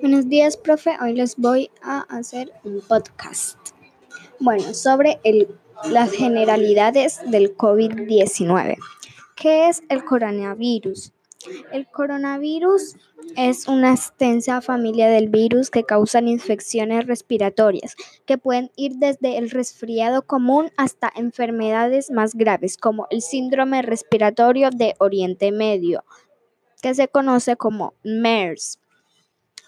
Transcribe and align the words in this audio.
Buenos 0.00 0.28
días, 0.28 0.56
profe. 0.56 0.96
Hoy 1.00 1.14
les 1.14 1.36
voy 1.36 1.70
a 1.82 2.00
hacer 2.00 2.52
un 2.64 2.80
podcast. 2.80 3.58
Bueno, 4.38 4.74
sobre 4.74 5.20
las 5.84 6.12
generalidades 6.12 7.20
del 7.30 7.56
COVID-19. 7.56 8.76
¿Qué 9.36 9.68
es 9.68 9.82
el 9.88 10.04
coronavirus? 10.04 11.12
El 11.72 11.86
coronavirus 11.86 12.96
es 13.36 13.66
una 13.66 13.92
extensa 13.92 14.60
familia 14.60 15.08
del 15.08 15.28
virus 15.28 15.70
que 15.70 15.84
causan 15.84 16.28
infecciones 16.28 17.06
respiratorias, 17.06 17.96
que 18.26 18.38
pueden 18.38 18.70
ir 18.76 18.96
desde 18.96 19.38
el 19.38 19.50
resfriado 19.50 20.22
común 20.22 20.70
hasta 20.76 21.10
enfermedades 21.14 22.10
más 22.10 22.34
graves, 22.34 22.76
como 22.76 23.06
el 23.10 23.22
síndrome 23.22 23.82
respiratorio 23.82 24.70
de 24.70 24.94
Oriente 24.98 25.50
Medio, 25.50 26.04
que 26.82 26.94
se 26.94 27.08
conoce 27.08 27.56
como 27.56 27.94
MERS, 28.02 28.78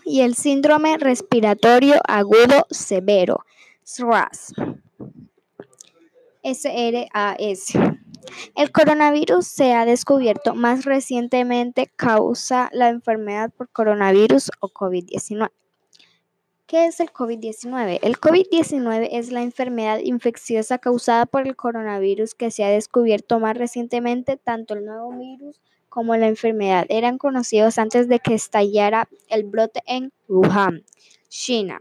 y 0.05 0.21
el 0.21 0.35
síndrome 0.35 0.99
respiratorio 0.99 2.01
agudo 2.07 2.67
severo, 2.71 3.45
SRAS. 3.83 4.55
SRAS. 6.43 7.73
El 8.55 8.73
coronavirus 8.73 9.47
se 9.47 9.73
ha 9.75 9.85
descubierto 9.85 10.55
más 10.55 10.85
recientemente 10.85 11.91
causa 11.95 12.71
la 12.73 12.89
enfermedad 12.89 13.51
por 13.51 13.69
coronavirus 13.71 14.51
o 14.61 14.69
COVID-19. 14.69 15.51
¿Qué 16.67 16.87
es 16.87 16.99
el 17.01 17.13
COVID-19? 17.13 18.01
El 18.03 18.19
COVID-19 18.19 19.09
es 19.13 19.31
la 19.31 19.43
enfermedad 19.43 19.99
infecciosa 19.99 20.79
causada 20.79 21.27
por 21.27 21.47
el 21.47 21.57
coronavirus 21.57 22.35
que 22.35 22.51
se 22.51 22.65
ha 22.65 22.71
descubierto 22.71 23.39
más 23.39 23.57
recientemente. 23.57 24.39
Tanto 24.39 24.75
el 24.75 24.87
nuevo 24.87 25.11
virus 25.13 25.61
como 25.95 26.17
la 26.17 26.27
enfermedad 26.27 26.87
eran 26.89 27.19
conocidos 27.19 27.79
antes 27.79 28.09
de 28.09 28.19
que 28.19 28.35
estallara 28.35 29.09
el 29.29 29.45
brote 29.45 29.81
en 29.87 30.13
Wuhan, 30.27 30.83
China, 31.29 31.81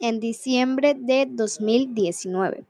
en 0.00 0.18
diciembre 0.18 0.96
de 0.98 1.28
2019. 1.30 2.64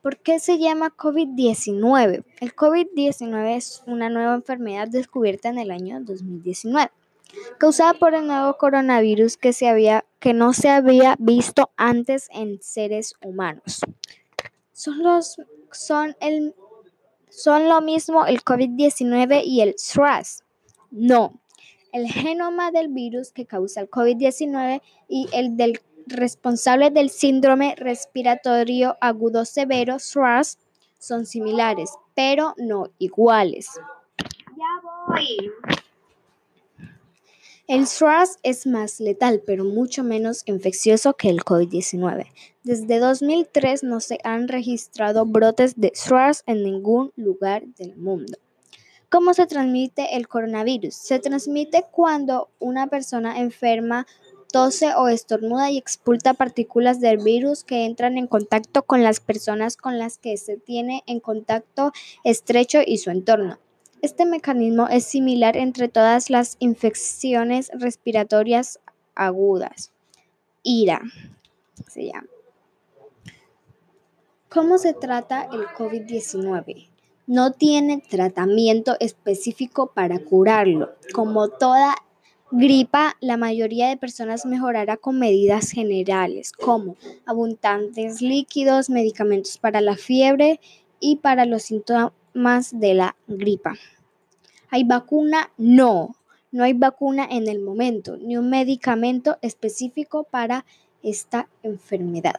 ¿Por 0.00 0.16
qué 0.18 0.38
se 0.38 0.60
llama 0.60 0.94
COVID-19? 0.96 2.24
El 2.38 2.54
COVID-19 2.54 3.56
es 3.56 3.82
una 3.84 4.08
nueva 4.08 4.36
enfermedad 4.36 4.86
descubierta 4.86 5.48
en 5.48 5.58
el 5.58 5.72
año 5.72 5.98
2019, 6.02 6.92
causada 7.58 7.94
por 7.94 8.14
el 8.14 8.28
nuevo 8.28 8.56
coronavirus 8.58 9.36
que, 9.36 9.52
se 9.52 9.68
había, 9.68 10.04
que 10.20 10.34
no 10.34 10.52
se 10.52 10.68
había 10.68 11.16
visto 11.18 11.72
antes 11.76 12.28
en 12.32 12.62
seres 12.62 13.16
humanos. 13.24 13.80
Son, 14.72 15.02
los, 15.02 15.36
son, 15.72 16.14
el, 16.20 16.54
son 17.38 17.68
lo 17.68 17.80
mismo 17.80 18.26
el 18.26 18.42
COVID-19 18.42 19.42
y 19.44 19.60
el 19.60 19.74
SRAS. 19.76 20.42
No, 20.90 21.40
el 21.92 22.08
genoma 22.08 22.72
del 22.72 22.88
virus 22.88 23.30
que 23.30 23.46
causa 23.46 23.80
el 23.80 23.88
COVID-19 23.88 24.82
y 25.08 25.28
el 25.32 25.56
del 25.56 25.80
responsables 26.06 26.92
del 26.94 27.10
síndrome 27.10 27.76
respiratorio 27.76 28.96
agudo 29.00 29.44
severo 29.44 29.98
SRAS 30.00 30.58
son 30.98 31.26
similares, 31.26 31.92
pero 32.14 32.54
no 32.56 32.90
iguales. 32.98 33.68
Ya 34.56 34.88
voy. 35.06 35.36
El 37.68 37.86
SRAS 37.86 38.38
es 38.42 38.66
más 38.66 38.98
letal, 38.98 39.42
pero 39.44 39.62
mucho 39.62 40.02
menos 40.02 40.42
infeccioso 40.46 41.12
que 41.12 41.28
el 41.28 41.40
COVID-19. 41.40 42.24
Desde 42.64 42.98
2003 42.98 43.82
no 43.82 44.00
se 44.00 44.18
han 44.24 44.48
registrado 44.48 45.26
brotes 45.26 45.78
de 45.78 45.92
SRAS 45.94 46.44
en 46.46 46.62
ningún 46.62 47.12
lugar 47.14 47.66
del 47.76 47.94
mundo. 47.96 48.38
¿Cómo 49.10 49.34
se 49.34 49.46
transmite 49.46 50.16
el 50.16 50.28
coronavirus? 50.28 50.94
Se 50.94 51.18
transmite 51.18 51.84
cuando 51.90 52.48
una 52.58 52.86
persona 52.86 53.38
enferma 53.38 54.06
tose 54.50 54.94
o 54.94 55.08
estornuda 55.08 55.70
y 55.70 55.76
expulsa 55.76 56.32
partículas 56.32 57.00
del 57.00 57.18
virus 57.18 57.64
que 57.64 57.84
entran 57.84 58.16
en 58.16 58.28
contacto 58.28 58.82
con 58.84 59.02
las 59.02 59.20
personas 59.20 59.76
con 59.76 59.98
las 59.98 60.16
que 60.16 60.38
se 60.38 60.56
tiene 60.56 61.02
en 61.06 61.20
contacto 61.20 61.92
estrecho 62.24 62.78
y 62.86 62.96
su 62.96 63.10
entorno. 63.10 63.58
Este 64.00 64.26
mecanismo 64.26 64.86
es 64.86 65.04
similar 65.04 65.56
entre 65.56 65.88
todas 65.88 66.30
las 66.30 66.56
infecciones 66.60 67.70
respiratorias 67.74 68.78
agudas. 69.16 69.92
IRA 70.62 71.02
se 71.88 72.06
llama. 72.06 72.28
¿Cómo 74.48 74.78
se 74.78 74.94
trata 74.94 75.48
el 75.52 75.66
COVID-19? 75.66 76.88
No 77.26 77.52
tiene 77.52 78.02
tratamiento 78.08 78.96
específico 79.00 79.88
para 79.92 80.20
curarlo. 80.20 80.94
Como 81.12 81.48
toda 81.48 81.96
gripa, 82.52 83.16
la 83.20 83.36
mayoría 83.36 83.88
de 83.88 83.96
personas 83.96 84.46
mejorará 84.46 84.96
con 84.96 85.18
medidas 85.18 85.72
generales 85.72 86.52
como 86.52 86.96
abundantes 87.26 88.22
líquidos, 88.22 88.90
medicamentos 88.90 89.58
para 89.58 89.80
la 89.80 89.96
fiebre 89.96 90.60
y 91.00 91.16
para 91.16 91.44
los 91.44 91.64
síntomas 91.64 92.12
de 92.72 92.94
la 92.94 93.16
gripa. 93.26 93.74
¿Hay 94.70 94.84
vacuna? 94.84 95.50
No, 95.58 96.14
no 96.52 96.62
hay 96.62 96.72
vacuna 96.72 97.26
en 97.28 97.48
el 97.48 97.60
momento, 97.60 98.16
ni 98.16 98.36
un 98.36 98.48
medicamento 98.48 99.38
específico 99.42 100.24
para 100.24 100.64
esta 101.02 101.48
enfermedad. 101.64 102.36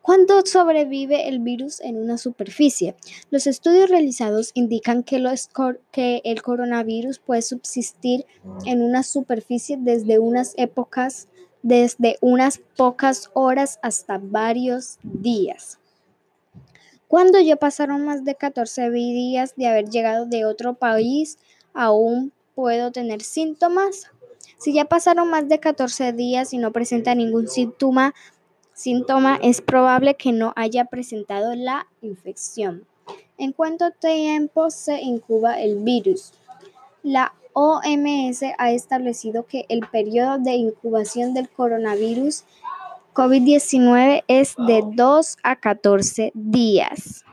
¿Cuánto 0.00 0.44
sobrevive 0.46 1.28
el 1.28 1.40
virus 1.40 1.80
en 1.80 1.96
una 1.96 2.18
superficie? 2.18 2.94
Los 3.30 3.48
estudios 3.48 3.90
realizados 3.90 4.52
indican 4.54 5.02
que, 5.02 5.20
que, 5.90 6.20
el 6.24 6.42
coronavirus 6.42 7.18
puede 7.18 7.42
subsistir 7.42 8.26
en 8.64 8.82
una 8.82 9.02
superficie 9.02 9.76
desde 9.80 10.18
unas 10.18 10.54
épocas, 10.56 11.26
desde 11.62 12.16
unas 12.20 12.60
pocas 12.76 13.30
horas 13.32 13.80
hasta 13.82 14.18
varios 14.18 14.98
días. 15.02 15.78
Cuando 17.14 17.38
ya 17.38 17.54
pasaron 17.54 18.04
más 18.04 18.24
de 18.24 18.34
14 18.34 18.90
días 18.90 19.54
de 19.54 19.68
haber 19.68 19.88
llegado 19.88 20.26
de 20.26 20.44
otro 20.44 20.74
país, 20.74 21.38
aún 21.72 22.32
puedo 22.56 22.90
tener 22.90 23.22
síntomas. 23.22 24.10
Si 24.58 24.74
ya 24.74 24.86
pasaron 24.86 25.30
más 25.30 25.48
de 25.48 25.60
14 25.60 26.12
días 26.12 26.52
y 26.52 26.58
no 26.58 26.72
presenta 26.72 27.14
ningún 27.14 27.46
síntoma, 27.46 28.14
síntoma, 28.72 29.38
es 29.40 29.60
probable 29.60 30.16
que 30.16 30.32
no 30.32 30.52
haya 30.56 30.86
presentado 30.86 31.54
la 31.54 31.86
infección. 32.02 32.84
¿En 33.38 33.52
cuánto 33.52 33.92
tiempo 33.92 34.70
se 34.70 35.00
incuba 35.00 35.60
el 35.60 35.76
virus? 35.76 36.32
La 37.04 37.32
OMS 37.52 38.42
ha 38.58 38.72
establecido 38.72 39.46
que 39.46 39.66
el 39.68 39.86
periodo 39.86 40.38
de 40.38 40.54
incubación 40.54 41.32
del 41.32 41.48
coronavirus 41.48 42.42
COVID-19 43.14 44.24
es 44.26 44.56
de 44.56 44.82
2 44.84 45.36
a 45.44 45.54
14 45.54 46.32
días. 46.34 47.24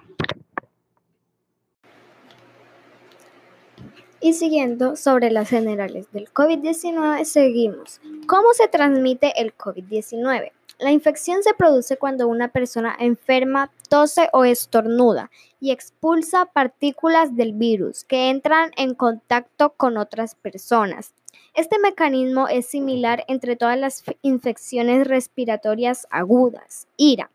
Y 4.19 4.33
siguiendo 4.33 4.95
sobre 4.95 5.31
las 5.31 5.49
generales 5.49 6.05
del 6.11 6.31
COVID-19, 6.31 7.25
seguimos. 7.25 7.99
¿Cómo 8.27 8.53
se 8.53 8.67
transmite 8.67 9.33
el 9.41 9.57
COVID-19? 9.57 10.51
La 10.81 10.91
infección 10.91 11.43
se 11.43 11.53
produce 11.53 11.97
cuando 11.97 12.27
una 12.27 12.47
persona 12.47 12.95
enferma 12.99 13.69
tose 13.87 14.29
o 14.33 14.45
estornuda 14.45 15.29
y 15.59 15.69
expulsa 15.69 16.45
partículas 16.45 17.35
del 17.35 17.53
virus 17.53 18.03
que 18.03 18.31
entran 18.31 18.71
en 18.77 18.95
contacto 18.95 19.73
con 19.77 19.97
otras 19.97 20.33
personas. 20.33 21.13
Este 21.53 21.77
mecanismo 21.77 22.47
es 22.47 22.65
similar 22.65 23.23
entre 23.27 23.55
todas 23.55 23.77
las 23.77 24.03
infecciones 24.23 25.05
respiratorias 25.05 26.07
agudas. 26.09 26.87
IRA. 26.97 27.29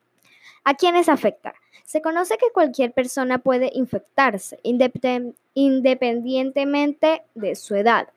¿A 0.65 0.75
quiénes 0.75 1.09
afecta? 1.09 1.55
Se 1.85 2.03
conoce 2.03 2.39
que 2.39 2.51
cualquier 2.53 2.91
persona 2.91 3.39
puede 3.39 3.71
infectarse 3.73 4.59
independientemente 4.65 7.23
de 7.37 7.55
su 7.55 7.77
edad, 7.77 8.09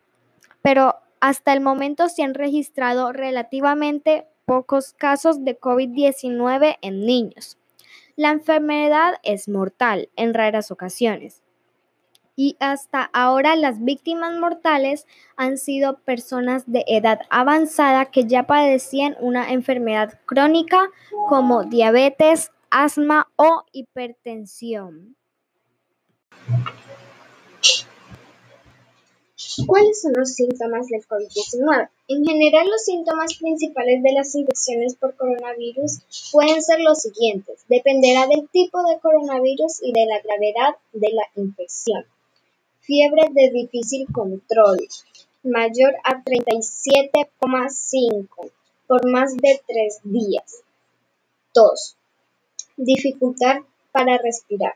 pero 0.64 0.96
hasta 1.20 1.54
el 1.54 1.62
momento 1.62 2.10
se 2.10 2.24
han 2.24 2.34
registrado 2.34 3.14
relativamente 3.14 4.26
pocos 4.50 4.94
casos 4.94 5.46
de 5.46 5.60
COVID-19 5.60 6.80
en 6.82 7.06
niños. 7.06 7.60
La 8.16 8.32
enfermedad 8.32 9.14
es 9.22 9.48
mortal 9.48 10.10
en 10.16 10.34
raras 10.34 10.72
ocasiones. 10.72 11.44
Y 12.36 12.58
hasta 12.60 13.12
ahora 13.14 13.56
las 13.56 13.84
víctimas 13.84 14.40
mortales 14.40 15.06
han 15.38 15.60
sido 15.60 16.00
personas 16.00 16.64
de 16.66 16.84
edad 16.88 17.20
avanzada 17.30 18.06
que 18.06 18.26
ya 18.26 18.48
padecían 18.48 19.16
una 19.20 19.52
enfermedad 19.52 20.20
crónica 20.26 20.90
como 21.28 21.66
diabetes, 21.66 22.52
asma 22.72 23.30
o 23.36 23.66
hipertensión. 23.72 25.16
¿Cuáles 29.66 30.02
son 30.02 30.14
los 30.16 30.34
síntomas 30.34 30.88
del 30.88 31.08
COVID-19? 31.08 31.90
En 32.08 32.24
general, 32.24 32.68
los 32.68 32.84
síntomas 32.84 33.36
principales 33.38 34.04
de 34.04 34.12
las 34.14 34.36
infecciones 34.36 34.96
por 34.96 35.16
coronavirus 35.16 36.02
pueden 36.32 36.62
ser 36.62 36.82
los 36.82 37.00
siguientes. 37.00 37.66
Dependerá 37.68 38.28
del 38.28 38.48
tipo 38.50 38.84
de 38.84 39.00
coronavirus 39.00 39.82
y 39.82 39.92
de 39.92 40.06
la 40.06 40.20
gravedad 40.20 40.76
de 40.94 41.10
la 41.14 41.24
infección. 41.36 42.06
Fiebre 42.82 43.30
de 43.32 43.50
difícil 43.50 44.06
control, 44.12 44.78
mayor 45.44 45.96
a 46.04 46.24
37,5 46.24 48.52
por 48.88 49.10
más 49.10 49.36
de 49.38 49.60
tres 49.68 50.00
días. 50.04 50.62
2. 51.54 51.96
Dificultad 52.78 53.58
para 53.92 54.18
respirar. 54.18 54.76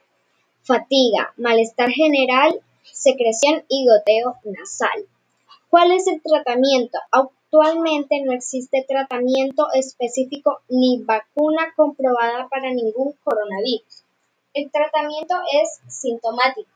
Fatiga, 0.63 1.33
malestar 1.37 1.89
general, 1.89 2.61
secreción 2.91 3.63
y 3.67 3.87
goteo 3.87 4.37
nasal. 4.43 5.07
¿Cuál 5.69 5.91
es 5.91 6.07
el 6.07 6.21
tratamiento? 6.21 6.99
Actualmente 7.11 8.21
no 8.23 8.33
existe 8.33 8.85
tratamiento 8.87 9.67
específico 9.73 10.61
ni 10.69 11.03
vacuna 11.03 11.73
comprobada 11.75 12.47
para 12.47 12.71
ningún 12.71 13.13
coronavirus. 13.23 14.03
El 14.53 14.71
tratamiento 14.71 15.35
es 15.61 15.79
sintomático 15.87 16.69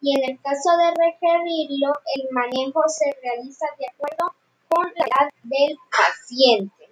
y 0.00 0.16
en 0.16 0.30
el 0.30 0.40
caso 0.40 0.70
de 0.78 0.90
requerirlo, 0.90 1.92
el 2.16 2.28
manejo 2.30 2.82
se 2.88 3.12
realiza 3.22 3.66
de 3.78 3.86
acuerdo 3.86 4.34
con 4.68 4.84
la 4.96 5.04
edad 5.04 5.30
del 5.42 5.76
paciente. 5.90 6.88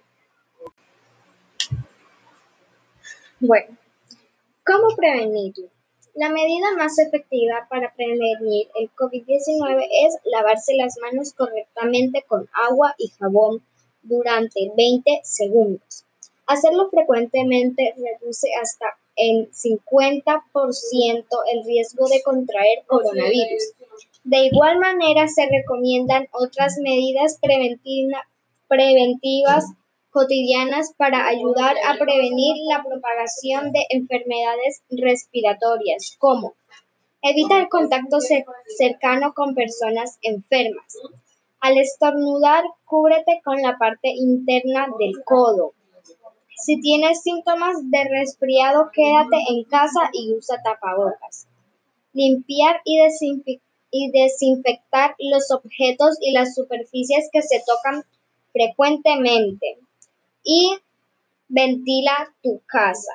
Bueno, 3.39 3.77
¿cómo 4.65 4.95
prevenirlo? 4.95 5.69
La 6.15 6.29
medida 6.29 6.71
más 6.77 6.97
efectiva 6.99 7.67
para 7.69 7.93
prevenir 7.93 8.67
el 8.75 8.89
COVID-19 8.95 9.87
es 10.05 10.17
lavarse 10.25 10.73
las 10.75 10.97
manos 10.97 11.33
correctamente 11.33 12.23
con 12.27 12.49
agua 12.53 12.95
y 12.97 13.09
jabón 13.09 13.63
durante 14.01 14.71
20 14.75 15.21
segundos. 15.23 16.05
Hacerlo 16.45 16.89
frecuentemente 16.89 17.93
reduce 17.95 18.49
hasta 18.61 18.97
en 19.15 19.51
50% 19.51 21.25
el 21.53 21.65
riesgo 21.65 22.07
de 22.07 22.23
contraer 22.23 22.83
coronavirus. 22.87 23.73
De 24.23 24.45
igual 24.45 24.79
manera, 24.79 25.27
se 25.27 25.45
recomiendan 25.45 26.27
otras 26.31 26.77
medidas 26.81 27.37
preventivas 28.67 29.65
cotidianas 30.11 30.93
para 30.97 31.27
ayudar 31.27 31.75
a 31.85 31.97
prevenir 31.97 32.55
la 32.67 32.83
propagación 32.83 33.71
de 33.71 33.85
enfermedades 33.89 34.81
respiratorias, 34.89 36.15
como 36.17 36.55
evita 37.21 37.59
el 37.59 37.69
contacto 37.69 38.17
cercano 38.77 39.33
con 39.33 39.55
personas 39.55 40.17
enfermas. 40.21 40.97
Al 41.59 41.77
estornudar, 41.77 42.63
cúbrete 42.85 43.41
con 43.43 43.61
la 43.61 43.77
parte 43.77 44.09
interna 44.09 44.87
del 44.97 45.23
codo. 45.23 45.73
Si 46.55 46.79
tienes 46.81 47.21
síntomas 47.21 47.77
de 47.83 48.03
resfriado, 48.05 48.89
quédate 48.93 49.37
en 49.49 49.63
casa 49.65 50.09
y 50.13 50.33
usa 50.33 50.61
tapabocas. 50.63 51.47
Limpiar 52.13 52.81
y, 52.83 52.99
y 53.91 54.11
desinfectar 54.11 55.15
los 55.19 55.51
objetos 55.51 56.17
y 56.21 56.31
las 56.31 56.55
superficies 56.55 57.29
que 57.31 57.41
se 57.41 57.61
tocan 57.65 58.03
frecuentemente 58.51 59.77
y 60.43 60.79
ventila 61.47 62.33
tu 62.41 62.61
casa. 62.67 63.11